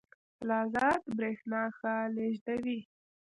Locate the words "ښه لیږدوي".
1.77-2.79